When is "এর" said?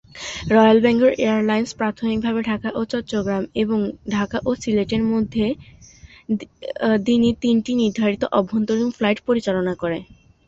4.93-5.03